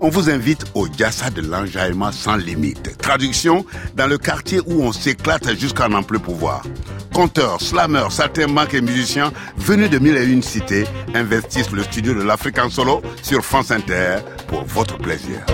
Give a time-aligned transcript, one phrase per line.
[0.00, 2.96] On vous invite au Diassa de l'enjaillement sans limite.
[2.98, 3.66] Traduction,
[3.96, 6.62] dans le quartier où on s'éclate jusqu'à n'en plus pouvoir.
[7.12, 10.84] Conteurs, slammers, saltimbanques et musiciens venus de mille et une cités
[11.14, 15.44] investissent le studio de l'Afrique en solo sur France Inter pour votre plaisir.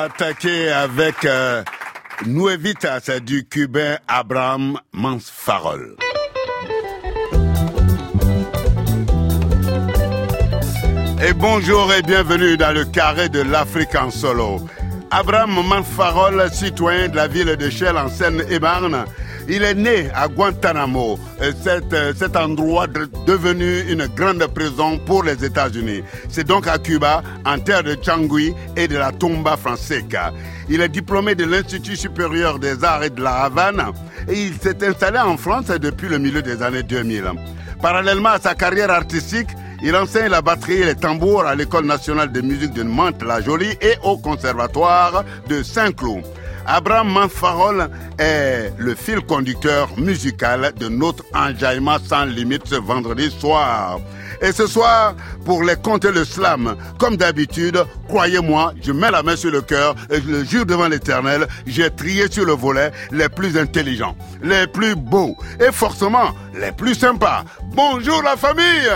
[0.00, 1.62] Voilà, on a attaqué avec euh,
[2.26, 5.96] Nuevitas du cubain Abraham Mansfarol.
[11.22, 14.60] Et bonjour et bienvenue dans le carré de l'Afrique en solo.
[15.10, 19.04] Abraham Mansfarol, citoyen de la ville de Shell en Seine-et-Marne,
[19.50, 21.18] il est né à Guantanamo,
[21.62, 22.86] cet, euh, cet endroit
[23.26, 26.02] devenu une grande prison pour les États-Unis.
[26.28, 30.32] C'est donc à Cuba, en terre de Changui et de la Tumba Franseca.
[30.68, 33.92] Il est diplômé de l'Institut supérieur des arts et de la Havane
[34.28, 37.24] et il s'est installé en France depuis le milieu des années 2000.
[37.82, 39.48] Parallèlement à sa carrière artistique,
[39.82, 43.94] il enseigne la batterie et les tambours à l'École nationale de musique de Mantes-la-Jolie et
[44.04, 46.22] au Conservatoire de Saint-Cloud.
[46.72, 53.98] Abraham Manfarol est le fil conducteur musical de notre enjaillement sans limite ce vendredi soir.
[54.40, 59.34] Et ce soir, pour les compter le slam, comme d'habitude, croyez-moi, je mets la main
[59.34, 63.28] sur le cœur et je le jure devant l'éternel, j'ai trié sur le volet les
[63.28, 67.42] plus intelligents, les plus beaux et forcément les plus sympas.
[67.74, 68.88] Bonjour la famille!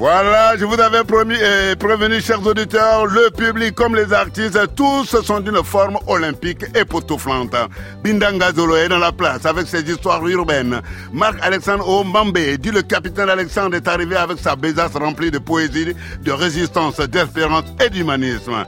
[0.00, 5.04] Voilà, je vous avais promis et prévenu, chers auditeurs, le public comme les artistes, tous
[5.20, 7.54] sont d'une forme olympique et époustouflante.
[8.02, 10.80] Bindanga Zolo est dans la place avec ses histoires urbaines.
[11.12, 16.32] Marc-Alexandre Ombambe, dit le capitaine Alexandre, est arrivé avec sa besace remplie de poésie, de
[16.32, 18.64] résistance, d'espérance et d'humanisme.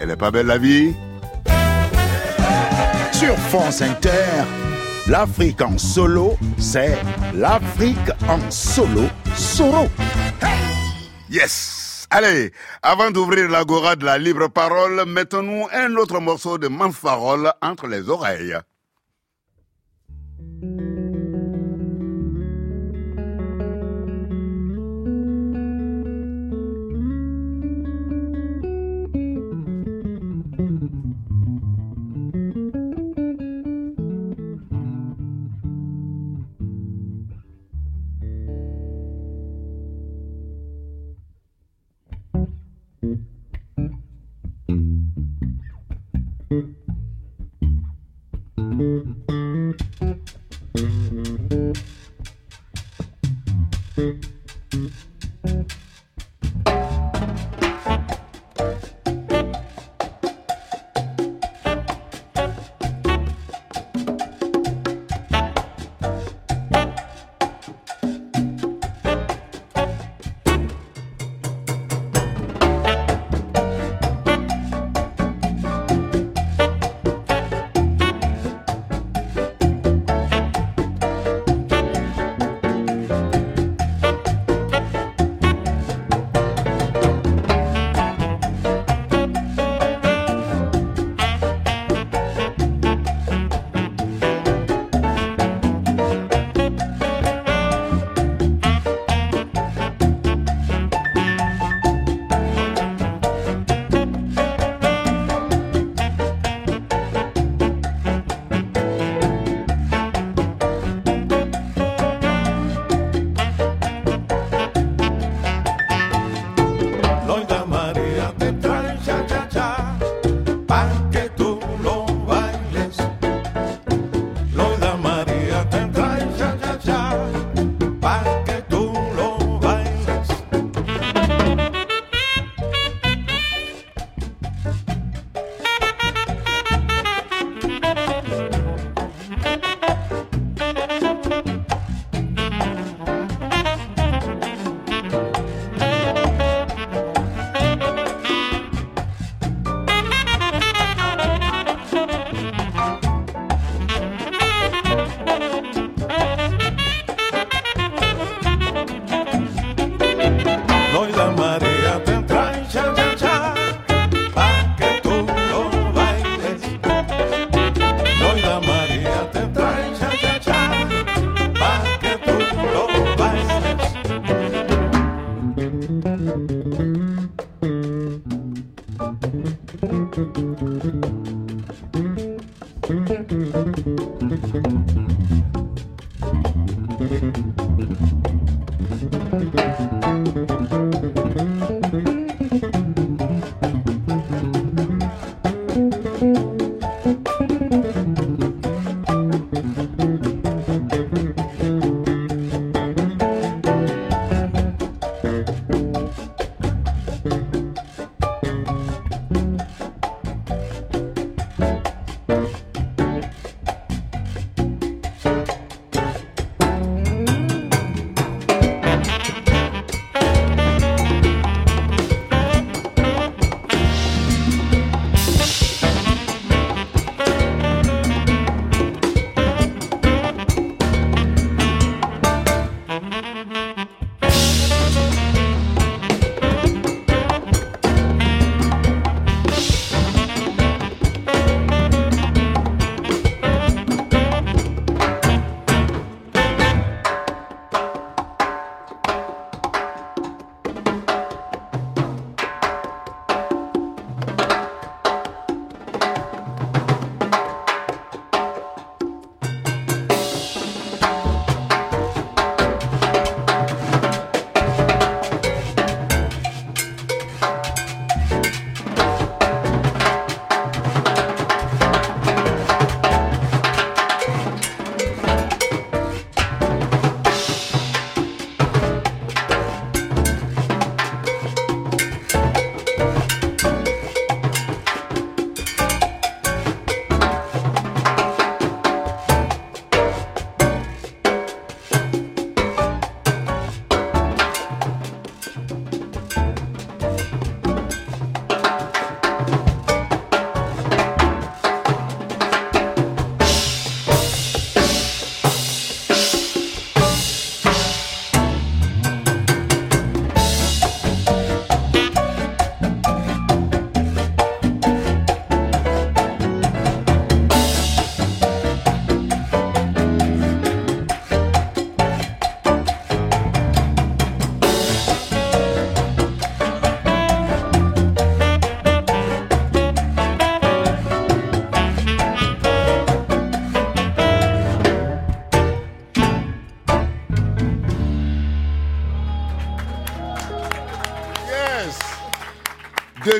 [0.00, 0.96] Elle est pas belle la vie?
[3.12, 4.42] Sur France Inter,
[5.06, 6.96] L'Afrique en solo, c'est
[7.34, 9.02] l'Afrique en solo
[9.34, 9.88] solo.
[11.32, 12.52] Yes Allez,
[12.82, 18.10] avant d'ouvrir l'agora de la libre parole, mettons-nous un autre morceau de Manfarol entre les
[18.10, 18.58] oreilles.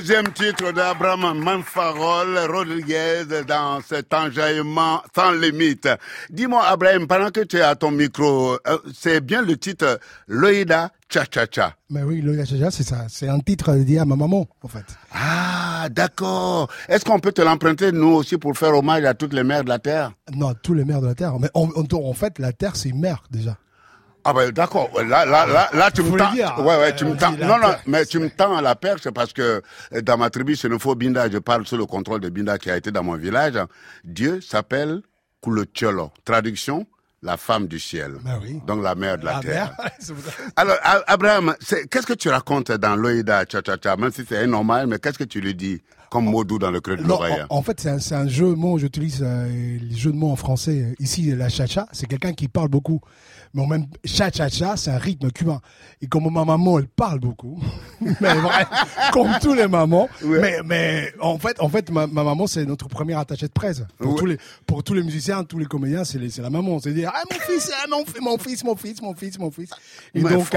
[0.02, 5.88] Deuxième titre d'Abraham Manfarol Rodriguez dans cet enjaillement sans limite.
[6.28, 10.90] Dis-moi, Abraham, pendant que tu es à ton micro, euh, c'est bien le titre Loïda
[11.08, 11.76] Cha-Cha-Cha.
[11.88, 13.06] Mais oui, Loïda Cha-Cha, c'est ça.
[13.08, 14.86] C'est un titre dédié à ma maman, en fait.
[15.14, 16.68] Ah, d'accord.
[16.88, 19.68] Est-ce qu'on peut te l'emprunter, nous aussi, pour faire hommage à toutes les mères de
[19.68, 20.10] la Terre?
[20.34, 21.38] Non, tous les mères de la Terre.
[21.38, 23.56] Mais en, en fait, la Terre, c'est une mère, déjà.
[24.24, 26.62] Ah ben d'accord, là, là, là, là tu me tends.
[26.62, 27.32] Ouais, ouais, tu me tends.
[27.32, 29.62] Non, non, mais tu me tends à la perche parce que
[29.92, 32.76] euh, dans ma tribu faut Binda, je parle sous le contrôle de Binda qui a
[32.76, 33.58] été dans mon village.
[34.04, 35.02] Dieu s'appelle
[35.42, 36.12] Kulotcholo.
[36.24, 36.86] Traduction,
[37.22, 38.14] la femme du ciel.
[38.24, 38.60] Ben oui.
[38.66, 39.76] Donc la mère de la, terre.
[40.56, 40.76] Alors,
[41.06, 41.54] Abraham,
[41.90, 45.40] qu'est-ce que tu racontes dans l'Oïda Cha-Cha-Cha Même si c'est normal, mais qu'est-ce que tu
[45.40, 47.44] lui dis comme mot doux dans le creux de l'oreille?
[47.48, 48.78] en, fait, c'est un, un, jeu de mots.
[48.78, 50.94] J'utilise euh, les jeux de mots en français.
[51.00, 53.00] Ici, la cha-cha, c'est quelqu'un qui parle beaucoup
[53.54, 55.60] mais même cha-cha-cha, c'est un rythme cubain.
[56.00, 57.60] Et comme ma maman, elle parle beaucoup,
[58.00, 58.66] mais vrai,
[59.12, 63.18] comme tous les mamans, mais, mais en fait, en fait, ma, maman, c'est notre première
[63.18, 63.82] attachée de presse.
[63.98, 66.78] Pour tous les, pour tous les musiciens, tous les comédiens, c'est la maman.
[66.80, 69.70] C'est dire, ah, mon fils, ah, mon, mon fils, mon fils, mon fils, mon fils.
[70.14, 70.48] Et donc,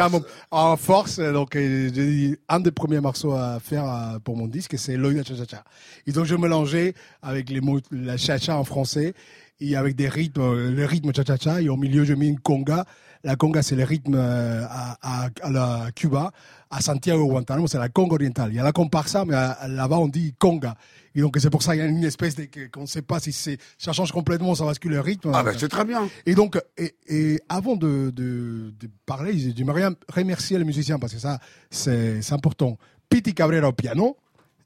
[0.51, 4.95] en force, donc, dit, un des premiers morceaux à faire euh, pour mon disque, c'est
[4.95, 5.63] l'œil cha-cha-cha.
[6.07, 9.13] Et donc, je mélangeais avec les mots, la cha-cha en français
[9.59, 12.85] et avec des rythmes, euh, le rythme cha-cha-cha, et au milieu, je mets une conga.
[13.23, 14.97] La conga, c'est le rythme euh, à,
[15.41, 16.31] à, la Cuba.
[16.69, 18.51] À Santiago Guantanamo, c'est la conga orientale.
[18.51, 20.75] Il y a la comparsa, mais euh, là-bas, on dit conga.
[21.15, 23.19] Et donc, c'est pour ça qu'il y a une espèce de, qu'on ne sait pas
[23.19, 25.31] si c'est, ça change complètement, ça bascule le rythme.
[25.33, 26.07] Ah, ben, c'est très bien.
[26.25, 31.19] Et donc, et, et avant de, de, de parler, j'aimerais remercier les musiciens parce que
[31.19, 32.77] ça, c'est, c'est important.
[33.09, 34.17] Piti Cabrera au piano,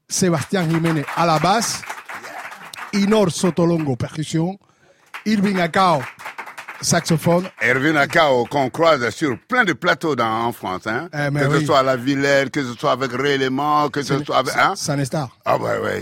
[0.08, 1.82] Sébastien Jiménez à la basse,
[2.92, 4.58] Inor Sotolongo percussion,
[5.26, 6.02] Irving Akao,
[6.80, 7.50] saxophone.
[7.60, 11.10] Irving Akao, qu'on croise sur plein de plateaux dans, en France, hein.
[11.12, 13.38] Eh, que ce soit à la Villette, que ce soit avec Ray
[13.92, 14.72] que ce soit avec, hein.
[14.76, 15.28] Sanestar.
[15.44, 16.00] Ah ouais, ouais.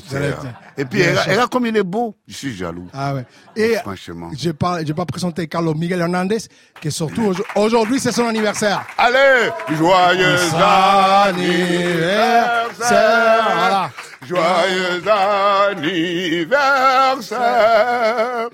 [0.77, 2.15] Et puis, regarde comme il est beau.
[2.29, 2.87] Je suis jaloux.
[2.95, 3.25] Ah ouais.
[3.57, 4.31] Et, franchement.
[4.37, 6.39] J'ai pas, j'ai pas présenté Carlos Miguel Hernandez,
[6.81, 8.87] qui est surtout aujourd'hui, c'est son anniversaire.
[8.97, 9.51] Allez!
[9.77, 10.37] Joyeux
[11.27, 12.71] anniversaire!
[13.57, 13.91] Voilà.
[14.25, 15.03] Joyeux
[15.77, 18.49] anniversaire!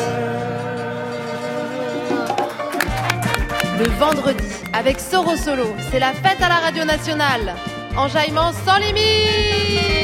[3.78, 4.44] Le vendredi,
[4.74, 7.54] avec Soro Solo, c'est la fête à la radio nationale.
[7.96, 10.03] Enjaillement sans limite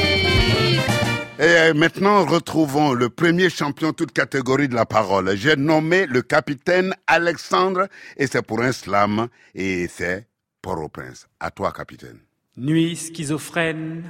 [1.43, 5.35] et maintenant, retrouvons le premier champion toute catégorie de la parole.
[5.35, 10.27] J'ai nommé le capitaine Alexandre et c'est pour un slam et c'est
[10.61, 11.27] Port-au-Prince.
[11.39, 12.19] À toi, capitaine.
[12.57, 14.03] Nuit schizophrène,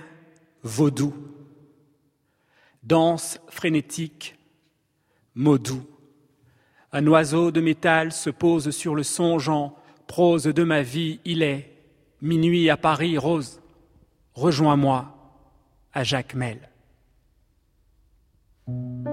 [0.62, 1.14] vaudou.
[2.84, 4.38] Danse frénétique,
[5.34, 5.86] maudou.
[6.92, 11.72] Un oiseau de métal se pose sur le songeant, prose de ma vie, il est.
[12.22, 13.62] Minuit à Paris, rose.
[14.34, 15.16] Rejoins-moi
[15.94, 16.71] à Jacmel.
[18.68, 19.11] Nuit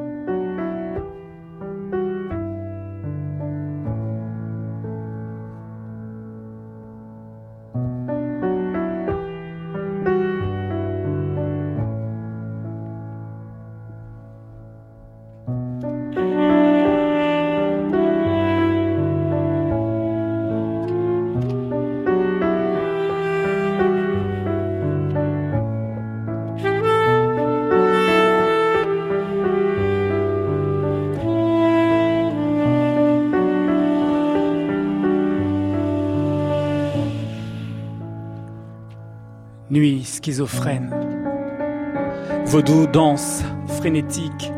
[42.44, 44.52] Vaudou danse frénétique,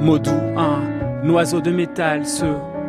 [0.00, 2.46] maudou un oiseau de métal se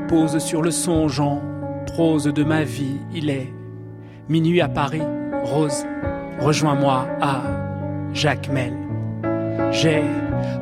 [0.08, 1.42] pose sur le songeant,
[1.88, 3.54] prose de ma vie, il est
[4.30, 5.02] minuit à Paris,
[5.44, 5.86] rose,
[6.40, 7.42] rejoins-moi à
[8.14, 8.74] Jacmel.
[9.72, 10.04] J'ai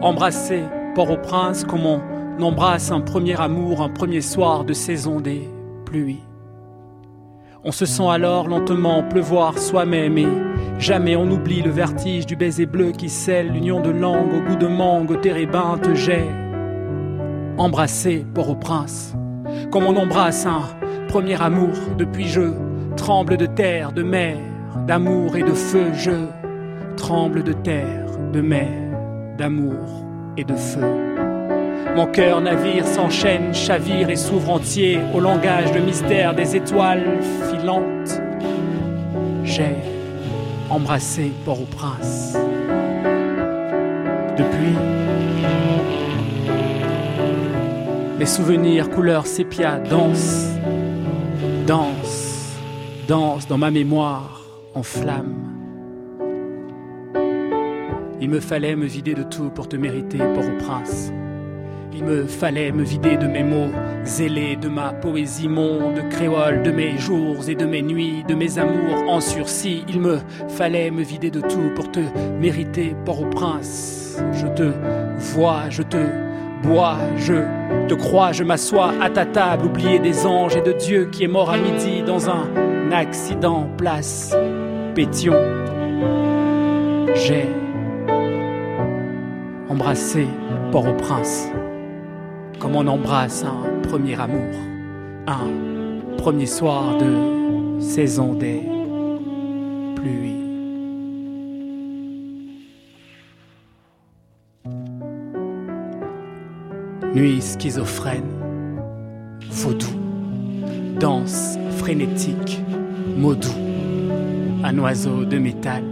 [0.01, 0.63] embrassé
[0.95, 2.01] Port-au-Prince comme on
[2.41, 5.47] embrasse un premier amour, un premier soir de saison des
[5.85, 6.23] pluies.
[7.63, 10.27] On se sent alors lentement pleuvoir soi-même et
[10.83, 14.57] Jamais on oublie le vertige du baiser bleu qui scelle l'union de langue au goût
[14.57, 16.25] de mangue, térébinthe, j'ai
[17.57, 19.15] embrassé Port-au-Prince,
[19.71, 20.63] comme on embrasse un
[21.07, 22.51] premier amour depuis je
[22.97, 24.35] tremble de terre, de mer,
[24.85, 26.25] d'amour et de feu, je
[26.97, 28.67] tremble de terre, de mer,
[29.37, 30.83] d'amour et de feu.
[31.95, 38.21] Mon cœur navire s'enchaîne, chavire et s'ouvre entier au langage de mystère des étoiles filantes.
[39.45, 39.92] J'ai
[40.73, 42.35] embrasser Port-au-Prince.
[44.35, 44.75] depuis.
[48.17, 50.49] Les souvenirs couleur sépia dansent,
[51.67, 52.57] dansent,
[53.07, 54.41] dansent dans ma mémoire
[54.73, 55.35] en flamme.
[58.19, 61.11] Il me fallait me vider de tout pour te mériter, Port-au-Prince.
[61.95, 63.69] Il me fallait me vider de mes mots,
[64.03, 68.57] zélés de ma poésie monde créole, de mes jours et de mes nuits, de mes
[68.57, 69.83] amours en sursis.
[69.87, 70.17] Il me
[70.49, 71.99] fallait me vider de tout pour te
[72.39, 74.17] mériter, Port-au-Prince.
[74.31, 74.71] Je te
[75.17, 75.97] vois, je te
[76.63, 77.35] bois, je
[77.87, 81.27] te crois, je m'assois à ta table, oublié des anges et de Dieu qui est
[81.27, 84.35] mort à midi dans un accident, place
[84.95, 85.33] Pétion.
[87.13, 87.47] J'ai
[89.69, 90.27] embrassé
[90.71, 91.49] Port-au-Prince
[92.63, 94.55] comme on embrasse un premier amour,
[95.27, 98.61] un premier soir de saison des
[99.97, 100.45] pluies.
[107.13, 108.31] Nuit schizophrène,
[109.51, 109.85] vaudou,
[111.01, 112.61] danse frénétique,
[113.17, 113.49] mot doux,
[114.63, 115.83] un oiseau de métal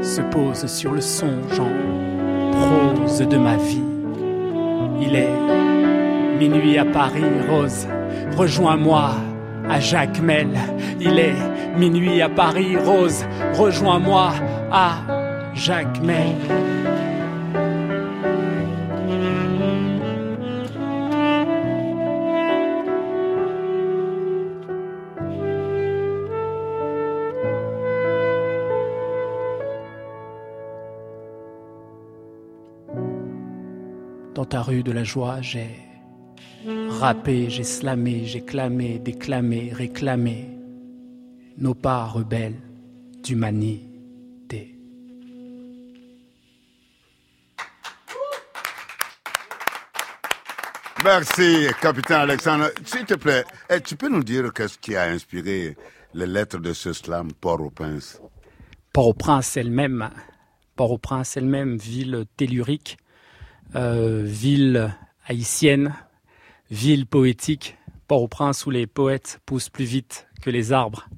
[0.00, 1.68] se pose sur le songeant
[2.52, 3.95] prose de ma vie.
[5.00, 5.28] Il est
[6.38, 7.86] minuit à Paris, Rose.
[8.36, 9.10] Rejoins-moi
[9.68, 10.48] à Jacmel.
[11.00, 11.34] Il est
[11.76, 13.24] minuit à Paris, Rose.
[13.54, 14.32] Rejoins-moi
[14.72, 14.92] à
[15.54, 16.36] Jacmel.
[34.36, 35.70] Dans ta rue de la joie, j'ai
[37.00, 40.50] rappé, j'ai slamé, j'ai clamé, déclamé, réclamé
[41.56, 42.60] nos pas rebelles
[43.22, 44.76] d'humanité.
[51.02, 52.70] Merci, capitaine Alexandre.
[52.84, 55.78] S'il te plaît, eh, tu peux nous dire qu'est-ce qui a inspiré
[56.12, 58.20] les lettres de ce slam Port-au-Prince?
[58.92, 60.10] Port-au-Prince elle-même,
[60.76, 62.98] Port-au-Prince elle-même, ville tellurique,
[63.74, 64.94] euh, ville
[65.26, 65.94] haïtienne,
[66.70, 67.76] ville poétique,
[68.08, 71.08] Port-au-Prince où les poètes poussent plus vite que les arbres.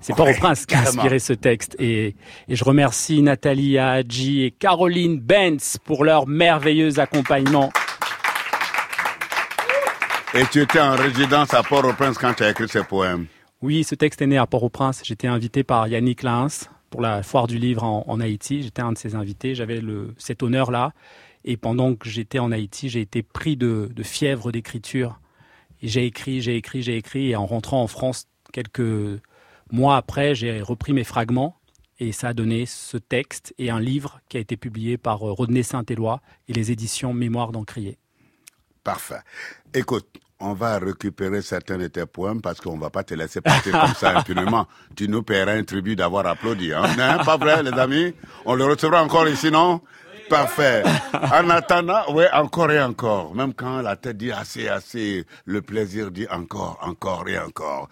[0.00, 1.76] C'est Port-au-Prince qui a inspiré ce texte.
[1.78, 2.14] Et,
[2.48, 7.72] et je remercie Nathalie Hadji et Caroline Benz pour leur merveilleux accompagnement.
[10.34, 13.26] Et tu étais en résidence à Port-au-Prince quand tu as écrit ces poèmes.
[13.60, 15.02] Oui, ce texte est né à Port-au-Prince.
[15.04, 18.62] J'étais invité par Yannick Lins pour la foire du livre en, en Haïti.
[18.62, 19.54] J'étais un de ses invités.
[19.54, 19.80] J'avais
[20.16, 20.92] cet honneur-là.
[21.50, 25.18] Et pendant que j'étais en Haïti, j'ai été pris de, de fièvre d'écriture.
[25.80, 27.30] Et j'ai écrit, j'ai écrit, j'ai écrit.
[27.30, 29.18] Et en rentrant en France, quelques
[29.72, 31.58] mois après, j'ai repris mes fragments.
[32.00, 35.32] Et ça a donné ce texte et un livre qui a été publié par euh,
[35.32, 37.96] Rodney Saint-Éloi et les éditions Mémoire d'Encrier.
[38.84, 39.20] Parfait.
[39.72, 40.06] Écoute,
[40.40, 43.94] on va récupérer certains de tes poèmes parce qu'on va pas te laisser partir comme
[43.94, 44.66] ça impunément.
[44.94, 46.74] Tu nous paieras un tribut d'avoir applaudi.
[46.74, 46.84] Hein?
[46.98, 48.14] Hein, pas vrai, les amis?
[48.44, 49.80] On le recevra encore ici, non?
[50.28, 50.82] Parfait.
[51.12, 53.34] En attendant, oui, encore et encore.
[53.34, 57.88] Même quand la tête dit assez, assez, le plaisir dit encore, encore et encore.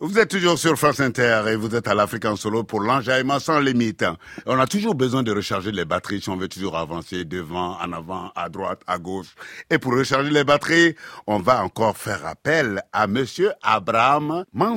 [0.00, 3.38] Vous êtes toujours sur France Inter et vous êtes à l'Afrique en solo pour l'enjaillement
[3.38, 4.04] sans limite.
[4.44, 7.92] On a toujours besoin de recharger les batteries si on veut toujours avancer devant, en
[7.92, 9.34] avant, à droite, à gauche.
[9.70, 14.76] Et pour recharger les batteries, on va encore faire appel à Monsieur Abraham Mans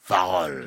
[0.00, 0.66] Farol.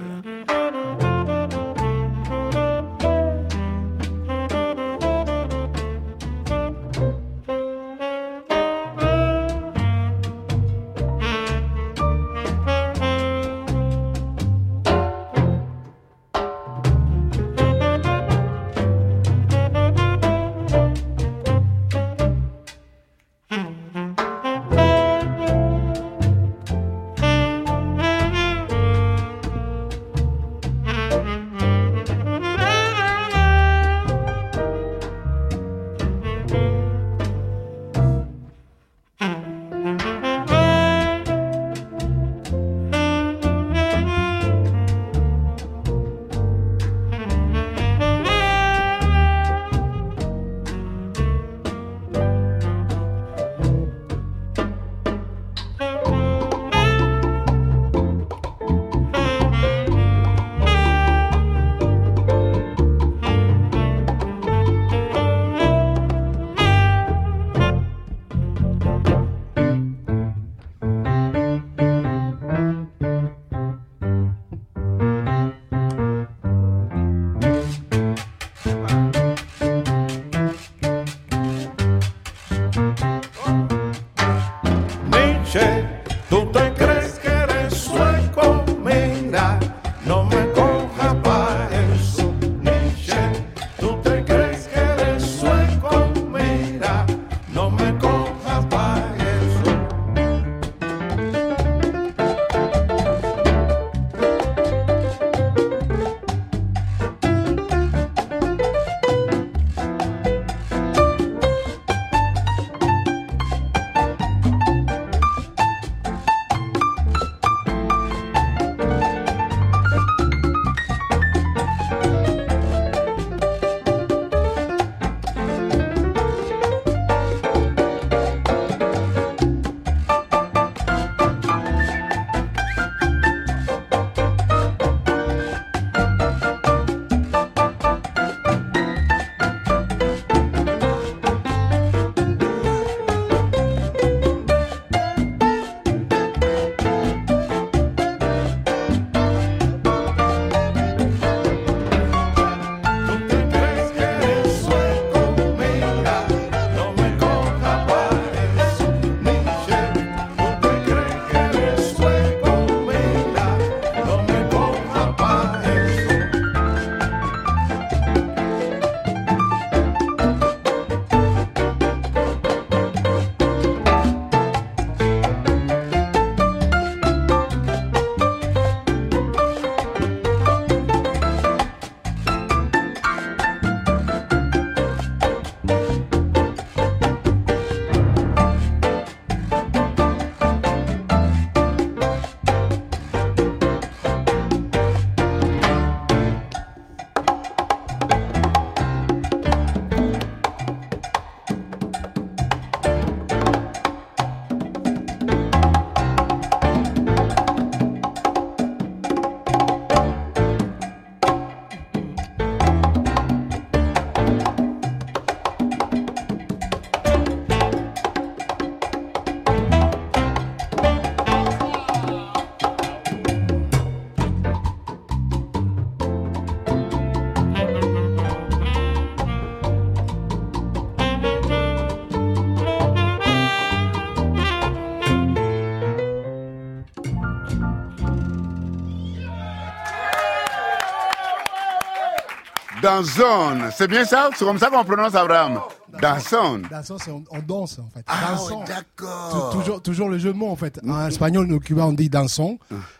[242.89, 243.69] Dans zone.
[243.75, 244.29] C'est bien ça?
[244.35, 245.59] C'est comme ça qu'on prononce Abraham
[246.01, 246.61] Danson.
[246.71, 248.03] Danson, c'est on, on danse en fait.
[248.07, 249.51] Ah, ouais, d'accord.
[249.51, 250.79] Toujours, toujours le jeu de mots en fait.
[250.87, 252.57] En espagnol, nous cubains on dit dansons,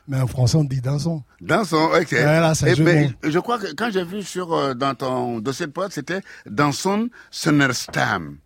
[0.08, 1.24] mais en français on dit dansons.
[1.42, 2.08] Danson, ok.
[2.12, 5.66] Voilà, c'est Eh ben, je crois que quand j'ai vu sur, euh, dans ton dossier
[5.66, 8.38] de pote, c'était Danson Sonnerstam.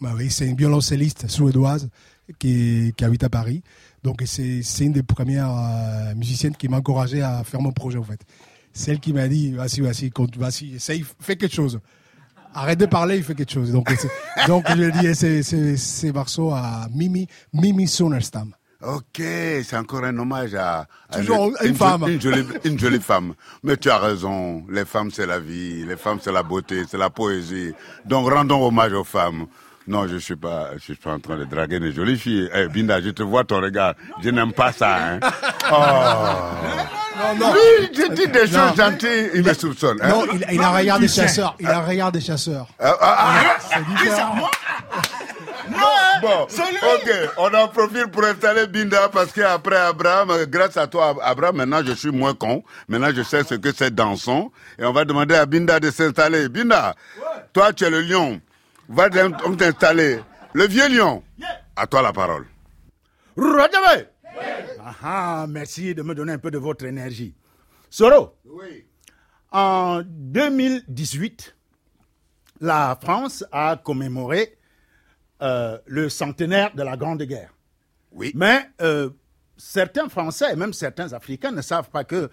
[0.00, 1.88] Bah oui, c'est une violoncelliste suédoise
[2.38, 3.62] qui, qui habite à Paris.
[4.04, 7.98] Donc c'est c'est une des premières euh, musiciennes qui m'a encouragé à faire mon projet
[7.98, 8.20] en fait.
[8.74, 11.80] Celle qui m'a dit vas-y, vas-y, vas-y, essaye, fais quelque chose.
[12.52, 13.70] Arrête de parler, il fait quelque chose.
[13.72, 13.88] Donc,
[14.48, 18.52] donc je dis c'est c'est c'est morceau à Mimi Mimi Sonerstam.
[18.82, 22.04] Ok, c'est encore un hommage à, à Toujours une femme.
[22.06, 23.34] Une jolie, une jolie femme.
[23.62, 26.98] Mais tu as raison, les femmes c'est la vie, les femmes c'est la beauté, c'est
[26.98, 27.72] la poésie.
[28.04, 29.46] Donc rendons hommage aux femmes.
[29.86, 32.48] Non, je suis pas, je suis pas en train de draguer des jolies filles.
[32.54, 33.94] Eh, Binda, je te vois ton regard.
[34.22, 35.20] Je n'aime pas ça, hein.
[37.16, 37.52] Non, non.
[37.54, 38.68] Lui, je dis des Non.
[38.68, 39.98] choses gentilles, il me soupçonne.
[40.02, 40.08] Hein.
[40.08, 41.56] Non, il, il a un regard des chasseurs.
[41.60, 42.66] Il a un regard des chasseurs.
[42.78, 44.48] Ah, ah, ah, C'est différent.
[46.20, 51.56] Bon, ok, on en profite pour installer Binda parce qu'après Abraham, grâce à toi Abraham,
[51.56, 52.62] maintenant je suis moins con.
[52.88, 54.50] Maintenant je sais ce que c'est dansons.
[54.78, 56.48] Et on va demander à Binda de s'installer.
[56.48, 56.94] Binda,
[57.52, 58.40] toi tu es le lion.
[58.88, 60.20] Va t'installer.
[60.52, 61.22] Le vieux lion.
[61.76, 62.46] À toi la parole.
[64.80, 67.34] Ah, ah, merci de me donner un peu de votre énergie.
[67.90, 68.84] Soro, Oui.
[69.52, 71.54] en 2018,
[72.60, 74.58] la France a commémoré
[75.42, 77.52] euh, le centenaire de la Grande Guerre.
[78.12, 78.32] Oui.
[78.34, 79.10] Mais euh,
[79.56, 82.30] certains Français et même certains Africains ne savent pas que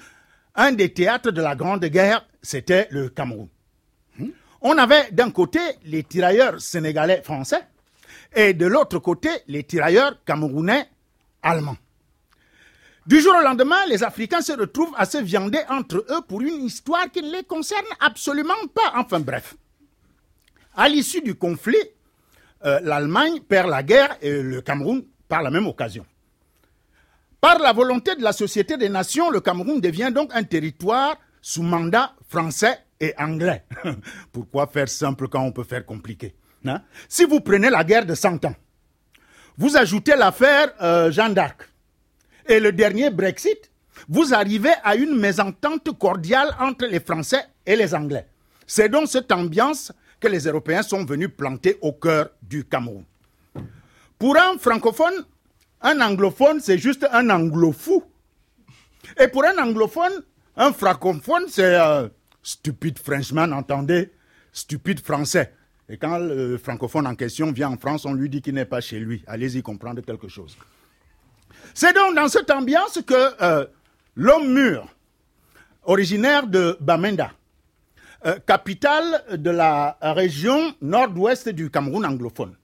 [0.55, 3.47] un des théâtres de la Grande Guerre, c'était le Cameroun.
[4.63, 7.61] On avait d'un côté les tirailleurs sénégalais français
[8.35, 10.87] et de l'autre côté les tirailleurs camerounais
[11.41, 11.77] allemands.
[13.11, 16.63] Du jour au lendemain, les Africains se retrouvent à se viander entre eux pour une
[16.63, 18.93] histoire qui ne les concerne absolument pas.
[18.95, 19.55] Enfin bref.
[20.77, 21.75] À l'issue du conflit,
[22.63, 26.05] euh, l'Allemagne perd la guerre et le Cameroun par la même occasion.
[27.41, 31.63] Par la volonté de la Société des Nations, le Cameroun devient donc un territoire sous
[31.63, 33.65] mandat français et anglais.
[34.31, 36.33] Pourquoi faire simple quand on peut faire compliqué
[36.65, 36.81] hein?
[37.09, 38.55] Si vous prenez la guerre de 100 ans,
[39.57, 41.70] vous ajoutez l'affaire euh, Jeanne d'Arc
[42.51, 43.71] et le dernier Brexit,
[44.09, 48.27] vous arrivez à une mésentente cordiale entre les Français et les Anglais.
[48.67, 53.05] C'est donc cette ambiance que les Européens sont venus planter au cœur du Cameroun.
[54.19, 55.25] Pour un francophone,
[55.81, 58.03] un anglophone, c'est juste un anglofou.
[59.17, 60.21] Et pour un anglophone,
[60.57, 62.09] un francophone, c'est euh,
[62.43, 64.11] stupide Frenchman, entendez
[64.53, 65.53] Stupide français.
[65.87, 68.81] Et quand le francophone en question vient en France, on lui dit qu'il n'est pas
[68.81, 69.23] chez lui.
[69.25, 70.57] Allez-y comprendre quelque chose.
[71.73, 73.65] C'est donc dans cette ambiance que euh,
[74.15, 74.87] l'homme mûr,
[75.83, 77.31] originaire de Bamenda,
[78.25, 82.55] euh, capitale de la région nord-ouest du Cameroun anglophone,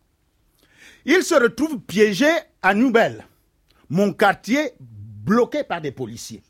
[1.05, 2.29] il se retrouve piégé
[2.61, 3.25] à Nouvelle,
[3.89, 6.43] mon quartier bloqué par des policiers.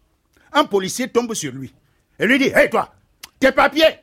[0.52, 1.74] Un policier tombe sur lui
[2.20, 2.94] et lui dit Hé toi,
[3.40, 4.00] tes papiers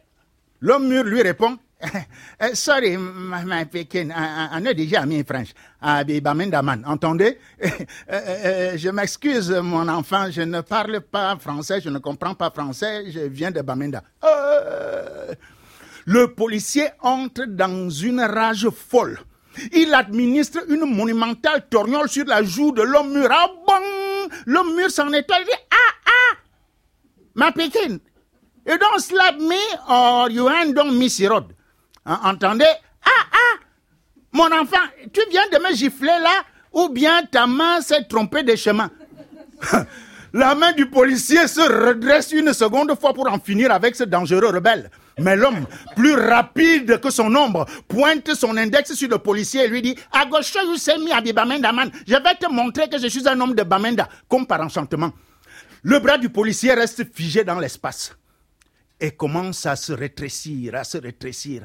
[0.60, 1.58] L'homme mûr lui répond
[2.54, 5.54] Sorry, my, Pekin, I, I know déjà mis French.
[5.80, 6.84] Ah, be Bamenda man.
[6.86, 7.36] Entendez?
[8.06, 12.34] Eh, eh, eh, Je m'excuse, mon enfant, je ne parle pas français, je ne comprends
[12.34, 14.02] pas français, je viens de Bamenda.
[14.24, 15.34] Euh,
[16.06, 19.18] le policier entre dans une rage folle.
[19.72, 23.28] Il administre une monumentale torgnole sur la joue de l'homme mûr.
[23.30, 25.06] Ah bon L'homme mûr s'en.
[25.08, 25.24] Il dit
[25.70, 26.36] Ah ah
[27.34, 27.98] Ma Pékin,
[28.66, 31.52] you don't slap me or you hand on me sirod.
[32.06, 32.64] Hein, Entendez?
[33.04, 33.60] Ah ah
[34.32, 34.76] Mon enfant,
[35.12, 38.90] tu viens de me gifler là ou bien ta main s'est trompée de chemin?
[40.36, 44.48] La main du policier se redresse une seconde fois pour en finir avec ce dangereux
[44.52, 44.90] rebelle.
[45.20, 45.64] Mais l'homme,
[45.94, 50.28] plus rapide que son ombre, pointe son index sur le policier et lui dit I
[50.28, 51.88] go show you say me Abi Bamenda man.
[52.04, 55.12] Je vais te montrer que je suis un homme de Bamenda, comme par enchantement.
[55.84, 58.16] Le bras du policier reste figé dans l'espace
[58.98, 61.62] et commence à se rétrécir, à se rétrécir.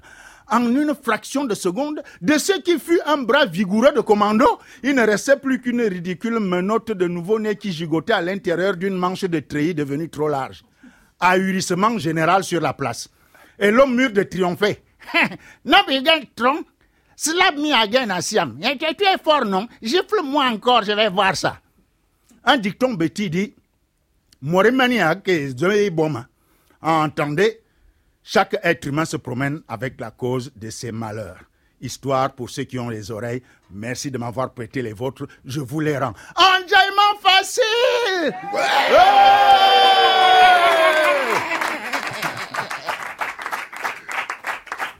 [0.51, 4.45] En une fraction de seconde, de ce qui fut un bras vigoureux de commando,
[4.81, 9.25] il ne restait plus qu'une ridicule menotte de nouveau-né qui gigotait à l'intérieur d'une manche
[9.25, 10.63] de treillis devenue trop large.
[11.19, 13.09] Ahurissement général sur la place.
[13.59, 14.81] Et l'homme mûr de triompher.
[15.65, 16.01] non, mais
[16.35, 16.63] tron,
[17.15, 18.57] slap me again, Asiam.
[18.59, 19.67] Tu tu es fort, non?
[19.81, 21.59] Gifle-moi encore, je vais voir ça.
[22.43, 23.53] Un dicton bêtis dit
[24.41, 26.27] Morimania ke zoe boma.
[26.81, 27.59] Entendez,
[28.31, 31.39] chaque être humain se promène avec la cause de ses malheurs.
[31.81, 35.79] Histoire pour ceux qui ont les oreilles, merci de m'avoir prêté les vôtres, je vous
[35.79, 36.13] les rends.
[36.35, 38.35] Enjaillement facile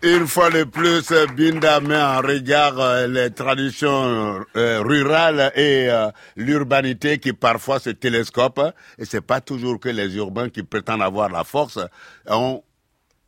[0.02, 6.08] Une fois de plus, Binda met en regard euh, les traditions euh, rurales et euh,
[6.38, 8.74] l'urbanité qui parfois se télescopent.
[8.98, 11.78] Et c'est pas toujours que les urbains qui prétendent avoir la force
[12.28, 12.63] ont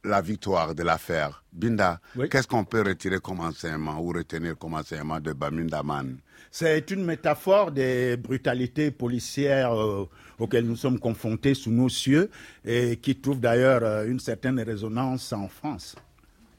[0.04, 1.44] la victoire de l'affaire.
[1.54, 2.28] Binda, Oui.
[2.30, 6.18] qu'est-ce qu'on peut retirer comme enseignement ou retenir comme enseignement de Baminda Man
[6.50, 10.08] C'est une métaphore des brutalités policières euh,
[10.40, 12.30] auxquelles nous sommes confrontés sous nos cieux
[12.66, 15.96] et qui trouve d'ailleurs euh, une certaine résonance en France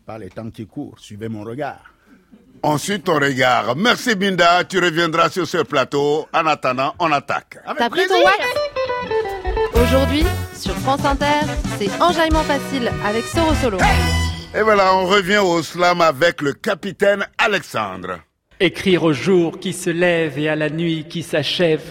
[0.06, 0.98] par les temps qui courent.
[0.98, 1.82] Suivez mon regard.
[2.64, 3.74] Ensuite, ton regard.
[3.74, 6.28] Merci Binda, tu reviendras sur ce plateau.
[6.32, 7.58] En attendant, on attaque.
[7.76, 8.38] T'as pris ton wax?
[9.74, 10.24] Aujourd'hui,
[10.62, 11.40] sur France Inter,
[11.78, 13.78] c'est Enjaillement facile avec Soro Solo.
[14.54, 18.20] Et voilà, on revient au slam avec le capitaine Alexandre.
[18.60, 21.82] Écrire au jour qui se lève et à la nuit qui s'achève.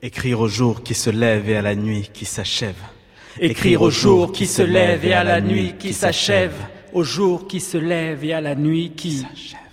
[0.00, 2.80] Écrire au jour qui se lève et à la nuit qui s'achève.
[3.38, 6.54] Écrire au jour qui se lève et à la nuit qui s'achève.
[6.94, 9.67] Au jour qui se lève et à la nuit qui s'achève.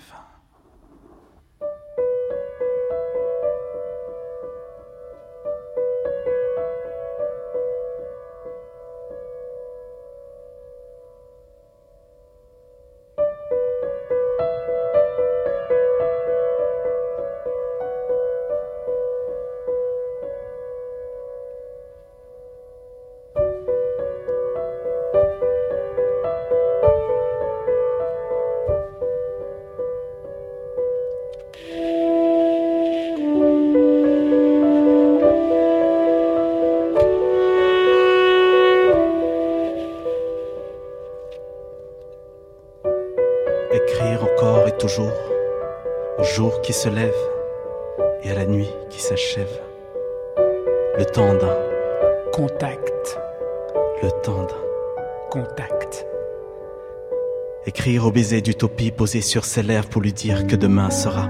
[58.25, 61.29] D'utopie posé sur ses lèvres pour lui dire que demain sera.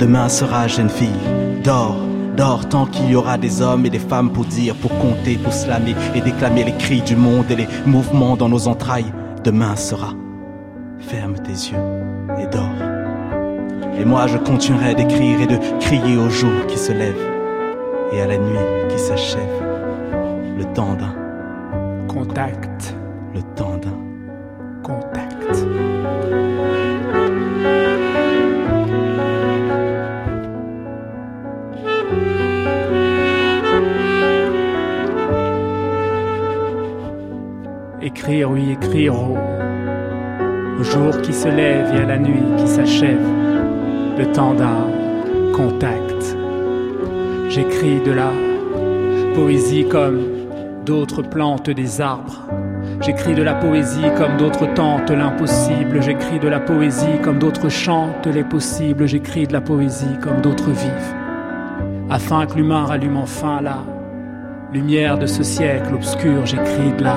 [0.00, 1.08] Demain sera, jeune fille,
[1.62, 1.96] dors,
[2.36, 5.52] dors tant qu'il y aura des hommes et des femmes pour dire, pour compter, pour
[5.52, 9.12] slammer et déclamer les cris du monde et les mouvements dans nos entrailles.
[9.44, 10.14] Demain sera.
[10.98, 11.78] Ferme tes yeux
[12.42, 12.74] et dors.
[13.96, 17.20] Et moi je continuerai d'écrire et de crier au jour qui se lève
[18.12, 19.62] et à la nuit qui s'achève.
[20.58, 21.14] Le temps d'un,
[22.08, 22.96] Contact,
[23.32, 23.73] le temps
[38.06, 39.34] Écrire, oui, écrire au,
[40.78, 43.26] au jour qui se lève et à la nuit qui s'achève,
[44.18, 44.90] le temps d'un
[45.54, 46.36] contact.
[47.48, 48.30] J'écris de la
[49.34, 50.20] poésie comme
[50.84, 52.46] d'autres plantent des arbres.
[53.00, 56.02] J'écris de la poésie comme d'autres tentent l'impossible.
[56.02, 59.08] J'écris de la poésie comme d'autres chantent les possibles.
[59.08, 61.14] J'écris de la poésie comme d'autres vivent.
[62.10, 63.78] Afin que l'humain rallume enfin la
[64.74, 67.16] lumière de ce siècle obscur, j'écris de la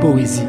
[0.00, 0.46] poésie.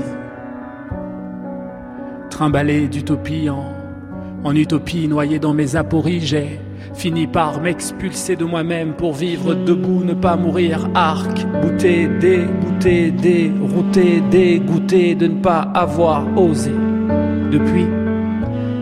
[2.30, 6.60] Trimballé d'utopie en, utopie, noyé dans mes apories, j'ai
[6.94, 14.22] fini par m'expulser de moi-même pour vivre debout, ne pas mourir, arc, bouter, dégoûter, dérouter,
[14.32, 16.72] dégoûter de ne pas avoir osé.
[17.52, 17.86] Depuis,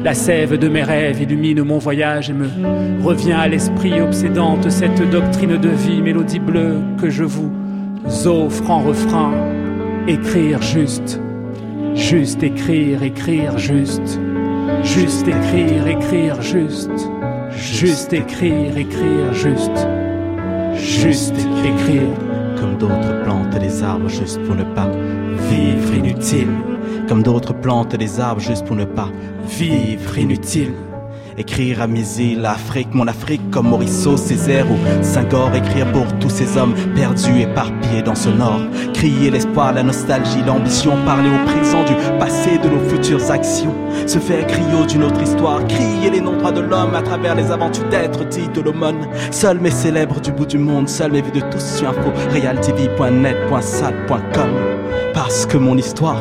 [0.03, 2.47] la sève de mes rêves illumine mon voyage et me
[3.03, 7.51] revient à l'esprit obsédante cette doctrine de vie, mélodie bleue que je vous
[8.25, 9.58] offre en refrain.
[10.09, 11.21] Écrire juste,
[11.93, 14.19] juste écrire, écrire juste,
[14.81, 16.89] juste écrire, écrire juste,
[17.51, 19.87] juste écrire, écrire juste,
[20.75, 22.09] juste écrire.
[22.59, 24.89] Comme d'autres plantent des arbres juste pour ne pas
[25.47, 26.49] vivre inutile.
[27.07, 29.11] Comme d'autres plantent des arbres juste pour ne pas
[29.47, 30.73] vivre inutile.
[31.39, 35.55] Écrire à mes îles, Afrique, mon Afrique, comme Morisseau, Césaire ou Senghor.
[35.55, 38.59] Écrire pour tous ces hommes perdus, éparpillés dans ce nord.
[38.93, 40.97] Crier l'espoir, la nostalgie, l'ambition.
[41.05, 43.73] Parler au présent du passé, de nos futures actions.
[44.05, 45.65] Se faire crier d'une autre histoire.
[45.67, 49.07] Crier les noms droits de l'homme à travers les aventures d'être dit de l'aumône.
[49.31, 52.11] Seuls mes célèbres du bout du monde, seuls mes vues de tous sur info.
[52.33, 54.49] realtv.net.sat.com.
[55.13, 56.19] Parce que mon histoire.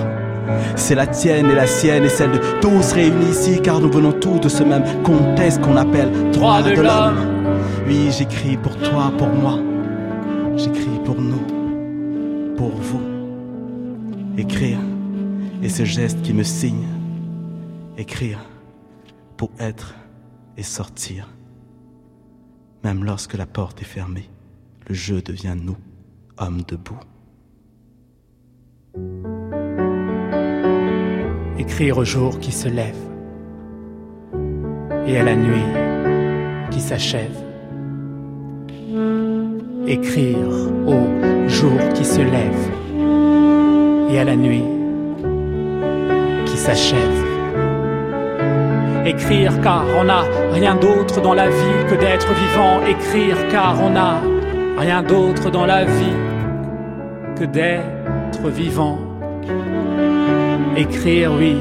[0.77, 4.13] C'est la tienne et la sienne et celle de tous réunis ici car nous venons
[4.13, 7.19] tous de ce même contexte qu'on appelle droit de, l'homme.
[7.87, 9.59] Oui, j'écris pour toi, pour moi.
[10.57, 11.43] J'écris pour nous,
[12.57, 13.03] pour vous.
[14.37, 14.79] Écrire
[15.63, 16.87] et ce geste qui me signe.
[17.97, 18.39] Écrire
[19.37, 19.95] pour être
[20.57, 21.29] et sortir.
[22.85, 24.29] Même lorsque la porte est fermée,
[24.89, 25.77] le jeu devient nous,
[26.39, 26.99] hommes debout.
[31.69, 33.03] Écrire au jour qui se lève
[35.07, 35.69] et à la nuit
[36.71, 37.37] qui s'achève.
[39.87, 40.49] Écrire
[40.87, 41.01] au
[41.47, 42.63] jour qui se lève
[44.11, 44.65] et à la nuit
[46.47, 47.19] qui s'achève.
[49.05, 52.81] Écrire car on n'a rien d'autre dans la vie que d'être vivant.
[52.87, 54.23] Écrire car on n'a
[54.79, 56.19] rien d'autre dans la vie
[57.39, 59.08] que d'être vivant.
[60.79, 61.57] Écrire, oui,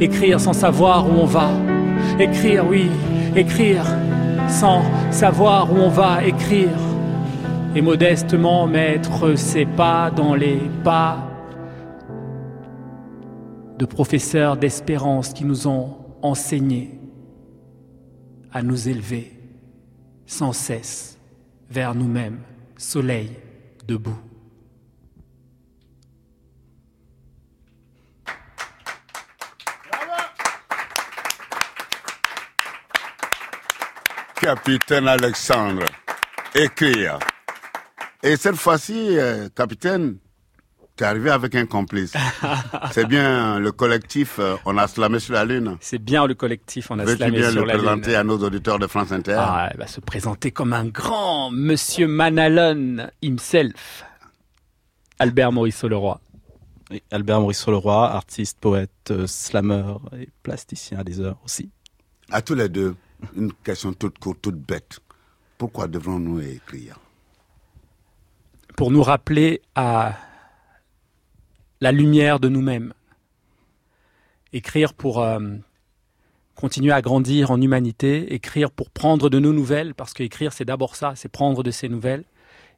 [0.00, 1.48] écrire sans savoir où on va.
[2.18, 2.90] Écrire, oui,
[3.36, 3.86] écrire
[4.48, 6.24] sans savoir où on va.
[6.24, 6.76] Écrire
[7.76, 11.24] et modestement mettre ses pas dans les pas
[13.78, 16.98] de professeurs d'espérance qui nous ont enseigné
[18.52, 19.38] à nous élever
[20.26, 21.16] sans cesse
[21.70, 22.40] vers nous-mêmes,
[22.76, 23.30] soleil
[23.86, 24.18] debout.
[34.40, 35.84] Capitaine Alexandre,
[36.54, 37.18] écrire.
[38.22, 40.18] Et cette fois-ci, euh, capitaine,
[40.96, 42.14] tu es arrivé avec un complice.
[42.92, 45.76] C'est bien le collectif euh, On a slamé sur la Lune.
[45.80, 48.16] C'est bien le collectif On a Veux-tu slamé bien sur le la présenter lune.
[48.16, 52.06] à nos auditeurs de France Inter Ah, il va se présenter comme un grand Monsieur
[52.06, 54.04] Manalon himself.
[55.18, 56.20] Albert Maurice Leroy.
[57.10, 59.84] Albert Maurice Leroy, artiste, poète, euh, slammer
[60.18, 61.70] et plasticien à des heures aussi.
[62.30, 62.94] À tous les deux,
[63.36, 65.00] une question toute courte, toute bête.
[65.56, 66.98] Pourquoi devrons-nous écrire?
[68.76, 70.16] Pour nous rappeler à
[71.80, 72.92] la lumière de nous-mêmes.
[74.52, 75.38] Écrire pour euh,
[76.54, 80.64] continuer à grandir en humanité, écrire pour prendre de nos nouvelles, parce que écrire c'est
[80.64, 82.24] d'abord ça, c'est prendre de ces nouvelles,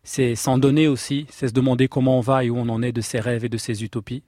[0.03, 2.93] c'est s'en donner aussi, c'est se demander comment on va et où on en est
[2.93, 4.23] de ses rêves et de ses utopies.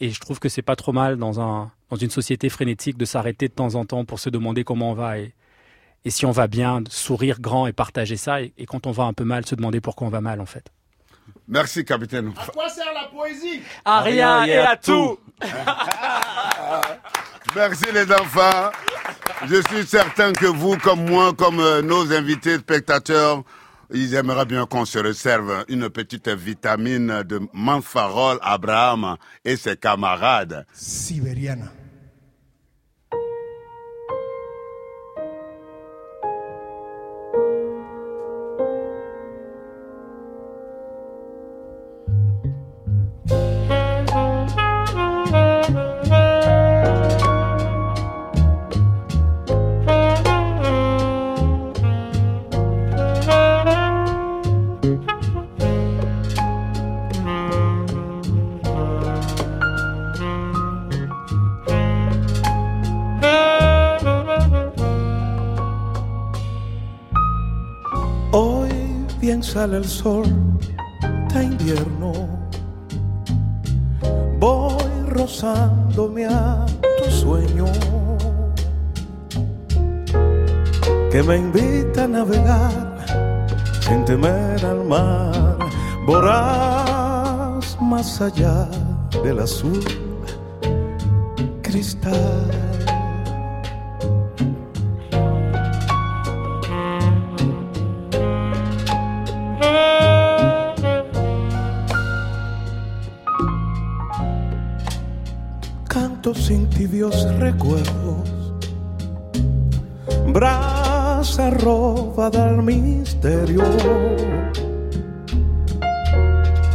[0.00, 3.04] Et je trouve que c'est pas trop mal dans, un, dans une société frénétique de
[3.04, 5.34] s'arrêter de temps en temps pour se demander comment on va et,
[6.04, 8.42] et si on va bien, de sourire grand et partager ça.
[8.42, 10.46] Et, et quand on va un peu mal, se demander pourquoi on va mal en
[10.46, 10.70] fait.
[11.48, 12.32] Merci, capitaine.
[12.36, 13.62] À quoi sert la poésie?
[13.84, 15.18] À rien et à tout.
[17.54, 18.70] Merci les enfants.
[19.46, 23.42] Je suis certain que vous, comme moi, comme euh, nos invités spectateurs,
[23.94, 30.66] ils aimeraient bien qu'on se réserve une petite vitamine de Manfarol Abraham et ses camarades.
[69.62, 70.24] Sale el sol
[71.32, 72.12] de invierno.
[74.40, 76.66] Voy rozándome a
[76.98, 77.66] tu sueño
[81.12, 83.06] que me invita a navegar
[83.86, 85.58] sin temer al mar,
[86.08, 88.68] voraz más allá
[89.22, 89.84] del azul
[91.62, 92.61] cristal.
[107.38, 108.54] Recuerdos,
[110.32, 113.62] brasa robada al misterio.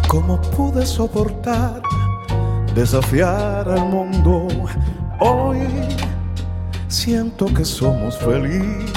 [0.07, 1.81] ¿Cómo pude soportar
[2.73, 4.47] desafiar al mundo?
[5.19, 5.59] Hoy
[6.88, 8.88] siento que somos felices.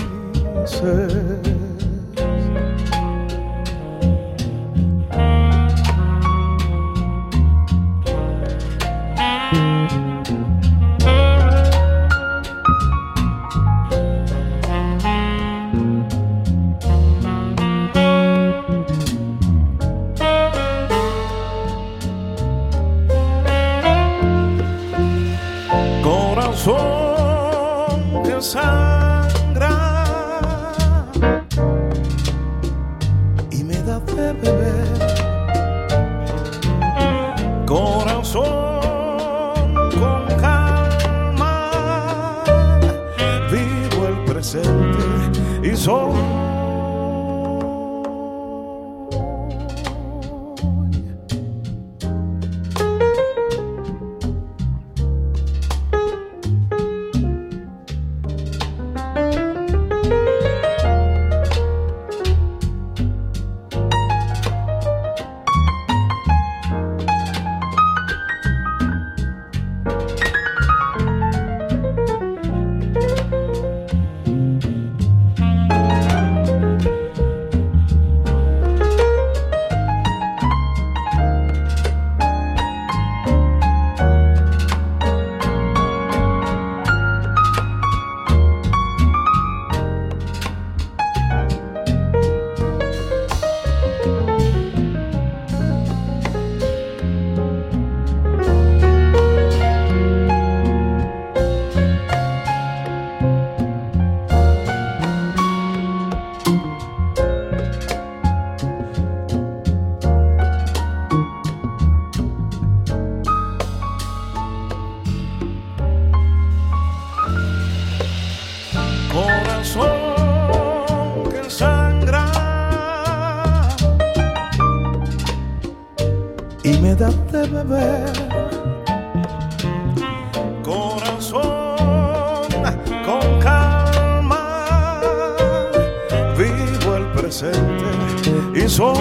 [138.54, 138.96] Y soy.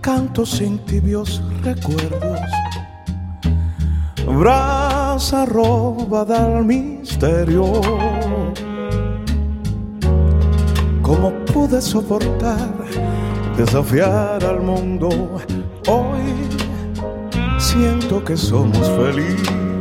[0.00, 2.40] Canto sin tibios recuerdos,
[4.24, 7.80] brasa robada al misterio
[11.06, 12.74] ¿Cómo pude soportar
[13.56, 15.08] desafiar al mundo?
[15.88, 16.34] Hoy
[17.58, 19.75] siento que somos felices.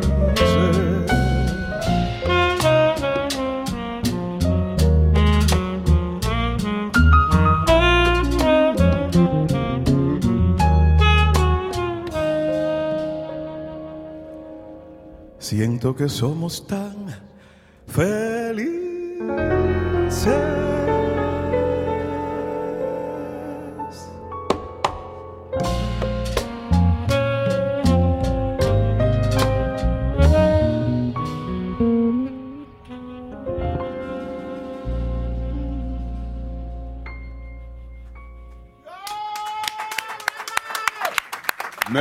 [15.94, 16.85] Que somos tan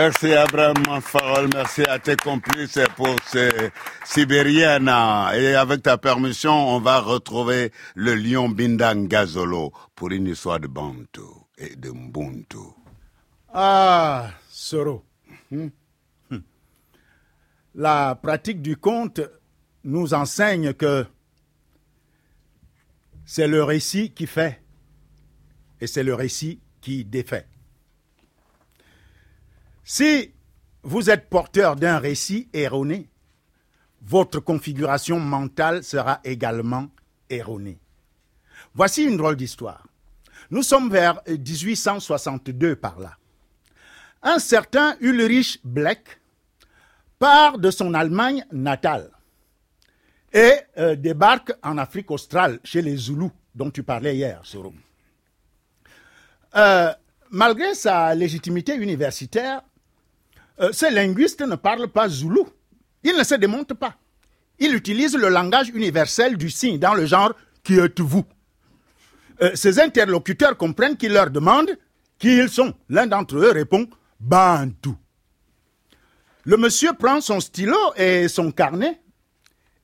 [0.04, 3.48] Merci Abraham Manfarol, merci à tes complices pour ces
[4.04, 4.90] Sibériennes.
[5.34, 10.66] Et avec ta permission, on va retrouver le lion Bindang Gazolo pour une histoire de
[10.66, 11.22] Bantu
[11.56, 12.58] et de Mbuntu.
[13.54, 15.06] Ah, Soro.
[15.50, 15.68] Hmm.
[16.28, 16.40] Hmm.
[17.74, 19.22] La pratique du conte
[19.84, 21.06] nous enseigne que
[23.24, 24.60] c'est le récit qui fait
[25.80, 27.46] et c'est le récit qui défait.
[29.84, 30.32] Si
[30.82, 33.10] vous êtes porteur d'un récit erroné,
[34.00, 36.88] votre configuration mentale sera également
[37.28, 37.78] erronée.
[38.74, 39.86] Voici une drôle d'histoire.
[40.50, 43.16] Nous sommes vers 1862 par là.
[44.22, 46.20] Un certain Ulrich Bleck
[47.18, 49.10] part de son Allemagne natale
[50.32, 54.74] et euh, débarque en Afrique australe chez les Zoulous dont tu parlais hier, Soro.
[56.56, 56.92] Euh,
[57.30, 59.62] malgré sa légitimité universitaire,
[60.60, 62.48] euh, ce linguiste ne parle pas zoulou.
[63.02, 63.94] Il ne se démonte pas.
[64.58, 67.32] Il utilise le langage universel du signe dans le genre
[67.62, 68.24] qui êtes-vous
[69.42, 71.70] Euh, Ses interlocuteurs comprennent qu'il leur demande
[72.18, 72.72] qui ils sont.
[72.88, 73.88] L'un d'entre eux répond
[74.20, 74.90] Bantu.
[76.44, 79.00] Le monsieur prend son stylo et son carnet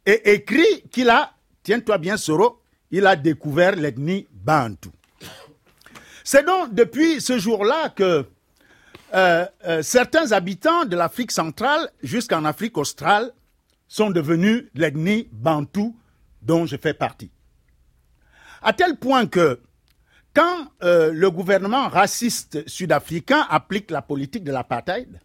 [0.06, 2.60] et écrit qu'il a, tiens-toi bien Soro,
[2.90, 4.90] il a découvert l'ethnie Bantu.
[6.22, 8.24] C'est donc depuis ce jour-là que
[9.12, 13.32] euh, euh, certains habitants de l'Afrique centrale jusqu'en Afrique australe
[13.88, 15.96] sont devenus l'ethnie Bantou
[16.42, 17.30] dont je fais partie.
[18.62, 19.60] À tel point que
[20.32, 25.20] quand euh, le gouvernement raciste sud-africain applique la politique de l'apartheid,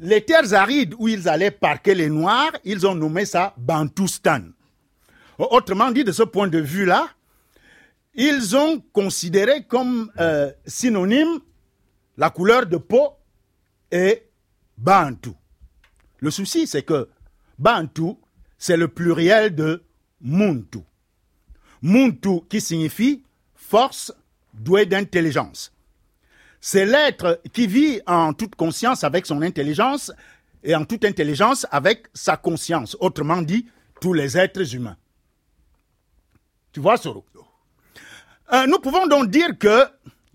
[0.00, 4.42] les terres arides où ils allaient parquer les Noirs, ils ont nommé ça Bantoustan.
[5.38, 7.08] Autrement dit, de ce point de vue-là,
[8.14, 10.10] ils ont considéré comme
[10.66, 11.38] synonyme
[12.18, 13.12] la couleur de peau
[13.90, 14.24] et
[14.76, 15.30] Bantu.
[16.18, 17.08] Le souci, c'est que
[17.58, 18.14] Bantu,
[18.58, 19.82] c'est le pluriel de
[20.20, 20.80] Muntu.
[21.80, 24.12] Muntu qui signifie force
[24.52, 25.72] douée d'intelligence.
[26.60, 30.12] C'est l'être qui vit en toute conscience avec son intelligence
[30.64, 32.96] et en toute intelligence avec sa conscience.
[32.98, 33.66] Autrement dit,
[34.00, 34.96] tous les êtres humains.
[36.72, 37.24] Tu vois, Soro?
[38.52, 39.84] Euh, Nous pouvons donc dire que,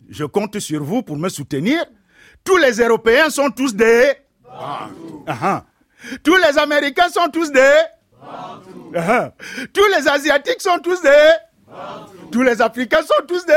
[0.10, 1.84] je compte sur vous pour me soutenir,
[2.44, 4.14] tous les Européens sont tous des...
[4.50, 4.90] Ah,
[5.28, 5.66] ah.
[6.24, 7.82] Tous les Américains sont tous des...
[8.22, 9.34] Ah.
[9.74, 11.32] Tous les Asiatiques sont tous des...
[12.32, 13.54] Tous les Africains sont tous des...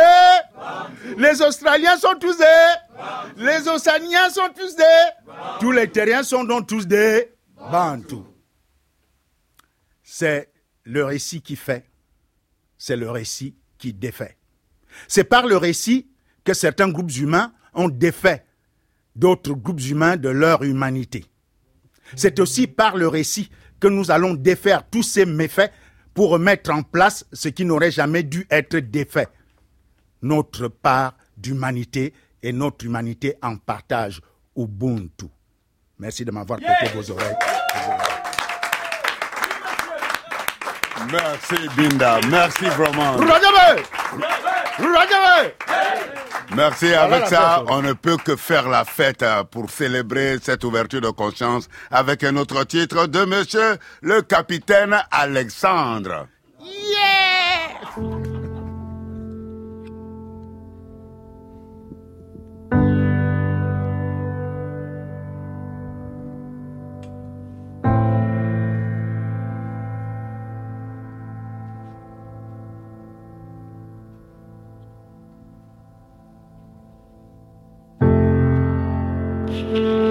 [1.17, 2.45] Les Australiens sont tous des...
[3.37, 4.85] Les Océaniens sont tous des...
[5.61, 7.33] Tous les Terriens sont donc tous des...
[7.57, 8.27] Bantou.
[10.03, 10.53] C'est
[10.85, 11.91] le récit qui fait.
[12.79, 14.37] C'est le récit qui défait.
[15.09, 16.09] C'est par le récit
[16.47, 18.45] que certains groupes humains ont défait
[19.15, 21.27] d'autres groupes humains de leur humanité.
[22.15, 25.73] C'est aussi par le récit que nous allons défaire tous ces méfaits
[26.15, 29.29] pour remettre en place ce qui n'aurait jamais dû être défait.
[30.23, 34.23] Notre part d'humanité et notre humanité en partage
[34.57, 35.27] Ubuntu.
[35.99, 37.37] Merci de m'avoir prêté vos oreilles.
[41.13, 43.17] Merci Binda, merci vraiment.
[46.55, 46.95] Merci.
[46.95, 51.11] Avec ça, on ne peut que faire la fête euh, pour célébrer cette ouverture de
[51.11, 56.27] conscience avec un autre titre de monsieur le capitaine Alexandre.
[79.75, 80.06] Et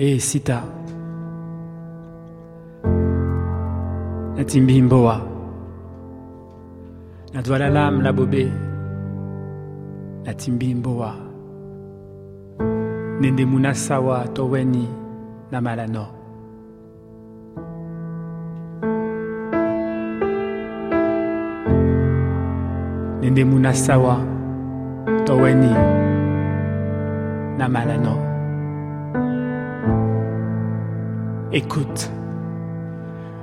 [0.00, 0.64] E, sita.
[4.36, 5.16] Na timbii mbowa
[7.32, 8.44] na dwala lam la bobe.
[10.24, 11.10] Na timbii mbowa
[13.20, 14.88] nende mu na sawa to weni
[15.52, 16.04] na mala no
[23.20, 24.16] nende mu na sawa
[25.26, 25.72] to weni
[27.58, 28.29] na mala no
[31.52, 32.10] Écoute.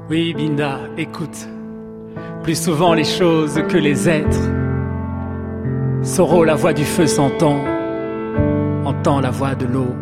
[0.10, 1.47] Oui, Binda, écoute.
[2.43, 4.49] Plus souvent les choses que les êtres.
[6.03, 7.58] Soro, la voix du feu s'entend.
[8.86, 9.93] Entend la voix de l'eau.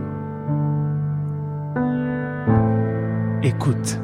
[3.42, 4.00] Écoute.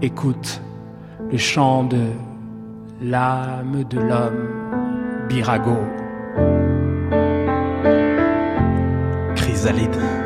[0.00, 0.62] Écoute
[1.30, 2.06] le chant de
[3.02, 4.48] l'âme de l'homme,
[5.28, 5.76] Birago.
[9.36, 10.17] Chrysalide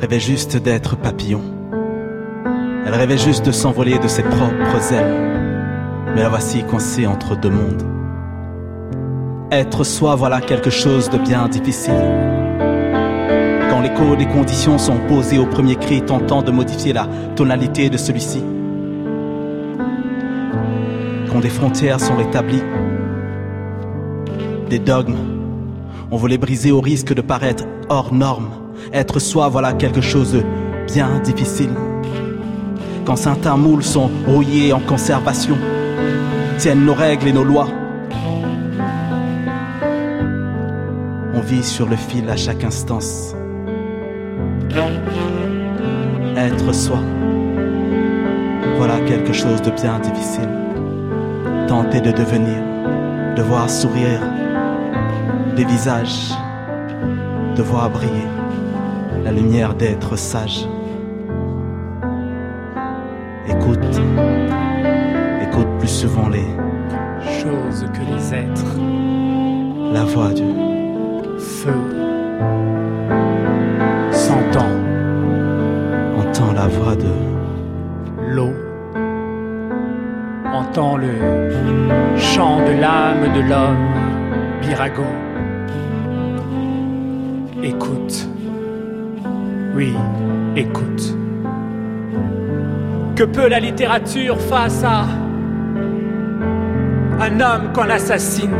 [0.00, 1.42] rêvait juste d'être papillon.
[2.86, 6.12] Elle rêvait juste de s'envoler de ses propres ailes.
[6.14, 7.82] Mais la voici coincée entre deux mondes.
[9.50, 11.94] Être soi, voilà quelque chose de bien difficile.
[13.70, 17.96] Quand l'écho des conditions sont posées au premier cri, tentant de modifier la tonalité de
[17.96, 18.42] celui-ci.
[21.30, 22.62] Quand des frontières sont rétablies,
[24.70, 25.16] des dogmes,
[26.10, 28.67] on veut les briser au risque de paraître hors normes.
[28.92, 30.42] Être soi, voilà quelque chose de
[30.86, 31.70] bien difficile.
[33.04, 35.56] Quand certains moules sont rouillés en conservation,
[36.58, 37.68] tiennent nos règles et nos lois.
[41.34, 43.34] On vit sur le fil à chaque instance.
[46.36, 46.98] Être soi,
[48.76, 50.48] voilà quelque chose de bien difficile.
[51.66, 52.62] Tenter de devenir,
[53.36, 54.20] de voir sourire
[55.56, 56.30] des visages,
[57.56, 58.37] de voir briller
[59.28, 60.66] la lumière d'être sage.
[63.46, 64.00] Écoute,
[65.42, 66.48] écoute plus souvent les
[67.42, 68.74] choses que les êtres.
[69.92, 70.48] La voix du
[71.38, 71.78] feu
[74.12, 74.72] s'entend.
[76.16, 77.12] Entend la voix de
[78.30, 78.54] l'eau.
[80.54, 83.88] Entend le chant de l'âme de l'homme,
[84.62, 85.17] Birago.
[89.78, 89.94] Oui,
[90.56, 91.14] écoute.
[93.14, 95.04] Que peut la littérature face à
[97.20, 98.56] un homme qu'on assassine?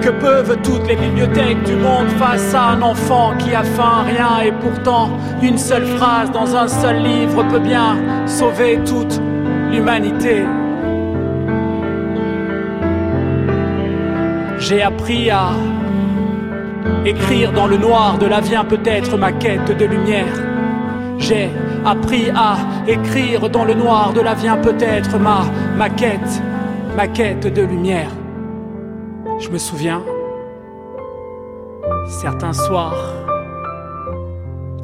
[0.00, 4.40] Que peuvent toutes les bibliothèques du monde face à un enfant qui a faim, rien
[4.46, 5.10] et pourtant
[5.42, 9.20] une seule phrase dans un seul livre peut bien sauver toute
[9.70, 10.46] l'humanité?
[14.58, 15.50] J'ai appris à
[17.04, 20.34] écrire dans le noir de la vient peut-être ma quête de lumière.
[21.18, 21.50] J'ai
[21.84, 25.42] appris à écrire dans le noir de la vient peut-être ma,
[25.76, 26.42] ma quête,
[26.96, 28.10] ma quête de lumière.
[29.38, 30.02] Je me souviens,
[32.08, 33.14] certains soirs,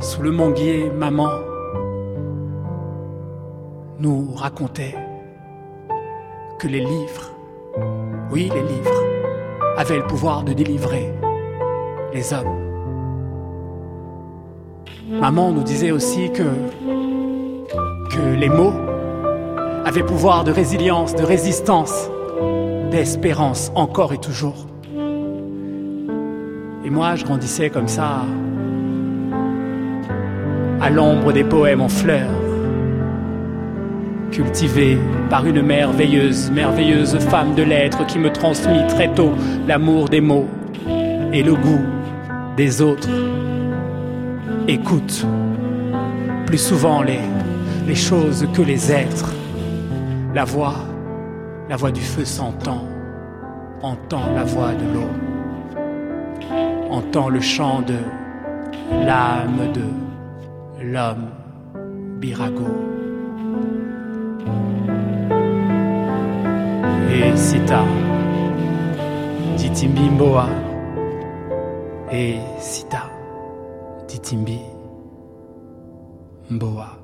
[0.01, 1.31] sous le manguier, maman
[4.01, 4.95] nous racontait
[6.59, 7.31] que les livres,
[8.31, 9.03] oui les livres,
[9.77, 11.12] avaient le pouvoir de délivrer
[12.13, 12.69] les hommes.
[15.11, 16.43] Maman nous disait aussi que,
[18.37, 18.75] les mots
[19.85, 22.11] avaient pouvoir de résilience, de résistance,
[22.91, 24.67] d'espérance, encore et toujours.
[26.85, 28.23] Et moi, je grandissais comme ça,
[30.81, 32.29] à l'ombre des poèmes en fleurs,
[34.33, 34.99] cultivés
[35.31, 39.33] par une merveilleuse, merveilleuse femme de lettres qui me transmit très tôt
[39.69, 40.49] l'amour des mots
[41.33, 41.98] et le goût
[42.59, 43.09] des autres.
[44.67, 45.25] Écoute
[46.45, 47.21] plus souvent les,
[47.95, 49.33] choses que les êtres.
[50.35, 50.75] La voix,
[51.69, 52.85] la voix du feu s'entend,
[53.83, 55.11] entend la voix de l'eau,
[56.91, 57.99] entend le chant de
[59.07, 61.29] l'âme de l'homme
[62.19, 62.67] Birago.
[67.13, 67.85] Et Sita,
[69.57, 70.68] dit Titimbi Mboa
[72.11, 73.11] et Sita
[74.07, 74.61] Titimbi
[76.51, 76.99] Mboa.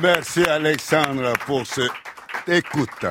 [0.00, 1.82] Merci Alexandre pour ce
[2.46, 3.06] écoute.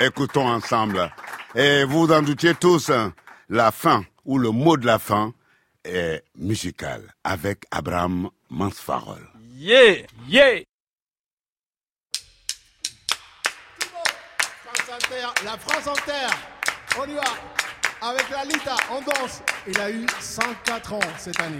[0.00, 1.10] Écoutons ensemble.
[1.54, 3.12] Et vous en doutiez tous, hein,
[3.48, 5.32] la fin ou le mot de la fin
[5.84, 9.20] est musical avec Abraham Mansfarol.
[9.56, 10.60] Yeah, yeah.
[15.42, 16.30] La France en terre.
[16.98, 17.22] On y va.
[18.02, 19.42] Avec la Lita, on danse.
[19.66, 21.58] Il a eu 104 ans cette année.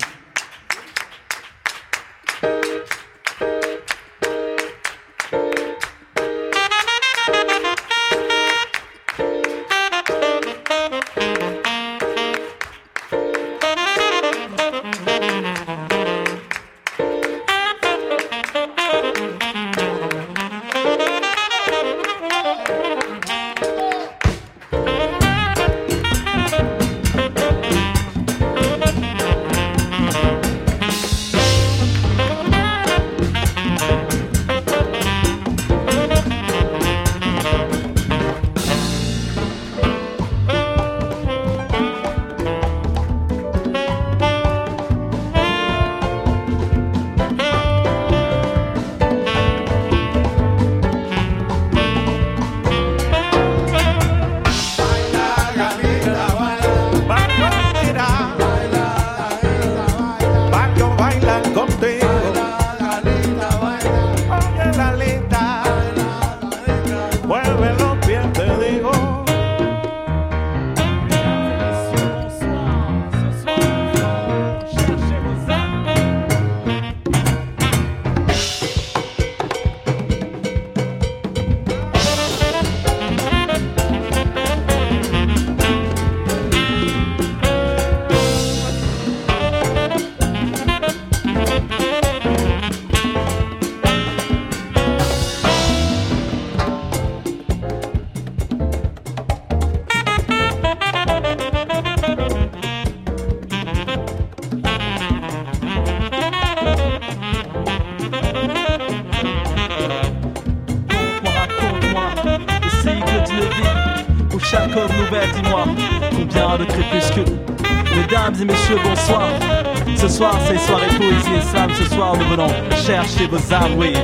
[122.85, 123.95] Chercher vos âmes, oui.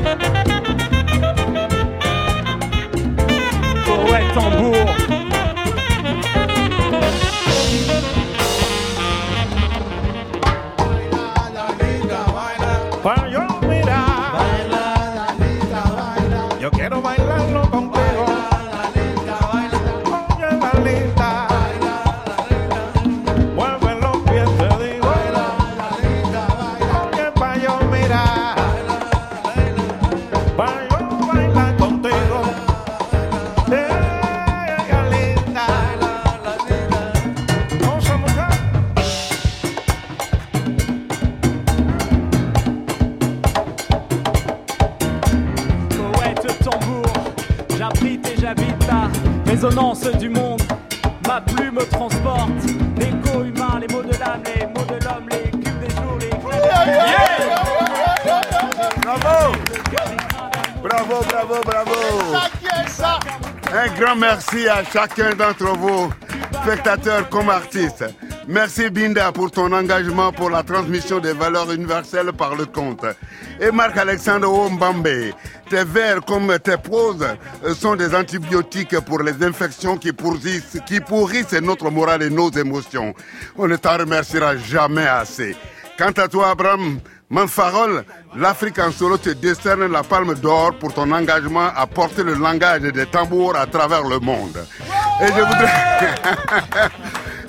[64.16, 66.10] Merci à chacun d'entre vous,
[66.62, 68.04] spectateurs comme artistes.
[68.48, 73.04] Merci Binda pour ton engagement pour la transmission des valeurs universelles par le conte.
[73.60, 75.06] Et Marc-Alexandre Ombambe,
[75.68, 77.26] tes vers comme tes proses
[77.78, 83.14] sont des antibiotiques pour les infections qui pourrissent, qui pourrissent notre morale et nos émotions.
[83.56, 85.54] On ne t'en remerciera jamais assez.
[85.96, 86.98] Quant à toi, Abraham,
[87.30, 88.04] Manfarol,
[88.34, 92.82] l'Afrique en solo te décerne la palme d'or pour ton engagement à porter le langage
[92.82, 94.58] des tambours à travers le monde.
[95.22, 95.70] Et je voudrais,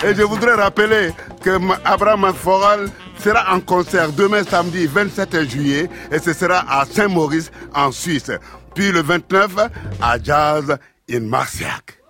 [0.12, 6.20] et je voudrais rappeler que Abraham Manfarol sera en concert demain samedi 27 juillet et
[6.20, 8.32] ce sera à Saint-Maurice en Suisse.
[8.76, 9.56] Puis le 29
[10.00, 10.78] à Jazz
[11.10, 12.01] in Marciac.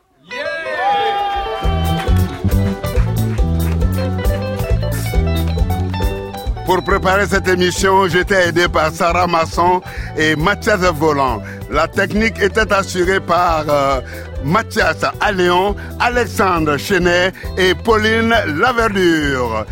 [6.74, 9.82] Pour préparer cette émission, j'étais aidé par Sarah Masson
[10.16, 11.42] et Mathias Volant.
[11.70, 14.00] La technique était assurée par euh,
[14.46, 19.66] Mathias Alléon, Alexandre Chenet et Pauline Laverdure.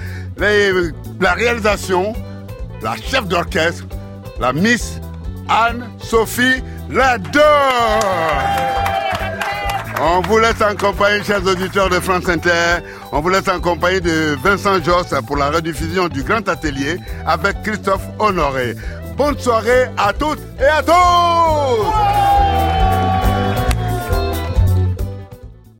[1.22, 2.12] la réalisation,
[2.82, 3.86] la chef d'orchestre,
[4.38, 5.00] la Miss
[5.48, 8.02] Anne-Sophie Lador.
[10.02, 12.78] On vous laisse en compagnie, chers auditeurs de France Inter.
[13.12, 17.62] On vous laisse en compagnie de Vincent Joss pour la rediffusion du Grand Atelier avec
[17.64, 18.76] Christophe Honoré.
[19.18, 20.94] Bonne soirée à toutes et à tous